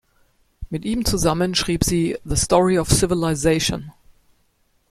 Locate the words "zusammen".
1.05-1.53